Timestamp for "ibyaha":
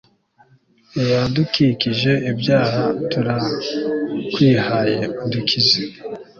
2.31-2.85